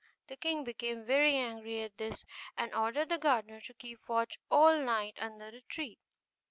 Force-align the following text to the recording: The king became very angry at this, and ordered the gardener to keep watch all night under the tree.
The 0.29 0.35
king 0.35 0.63
became 0.63 1.05
very 1.05 1.35
angry 1.35 1.83
at 1.83 1.99
this, 1.99 2.25
and 2.57 2.73
ordered 2.73 3.09
the 3.09 3.19
gardener 3.19 3.61
to 3.61 3.73
keep 3.75 3.99
watch 4.09 4.39
all 4.49 4.79
night 4.79 5.13
under 5.21 5.51
the 5.51 5.61
tree. 5.69 5.99